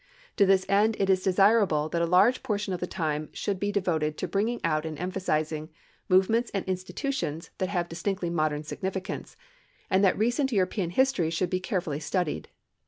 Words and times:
To 0.37 0.47
this 0.47 0.65
end 0.67 0.97
it 0.99 1.11
is 1.11 1.21
desirable 1.21 1.87
that 1.89 2.01
a 2.01 2.07
large 2.07 2.37
proportion 2.37 2.73
of 2.73 2.79
the 2.79 2.87
time 2.87 3.29
should 3.33 3.59
be 3.59 3.71
devoted 3.71 4.17
to 4.17 4.27
bringing 4.27 4.59
out 4.63 4.83
and 4.83 4.97
emphasizing 4.97 5.69
movements 6.09 6.49
and 6.55 6.65
institutions 6.65 7.51
that 7.59 7.69
have 7.69 7.87
distinctly 7.87 8.31
modern 8.31 8.63
significance, 8.63 9.37
and 9.91 10.03
that 10.03 10.17
recent 10.17 10.51
European 10.51 10.89
history 10.89 11.29
should 11.29 11.51
be 11.51 11.59
carefully 11.59 11.99
studied. 11.99 12.49